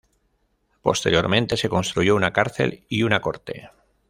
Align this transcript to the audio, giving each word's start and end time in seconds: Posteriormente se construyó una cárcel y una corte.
Posteriormente 0.81 1.57
se 1.57 1.69
construyó 1.69 2.15
una 2.15 2.33
cárcel 2.33 2.87
y 2.89 3.03
una 3.03 3.21
corte. 3.21 3.69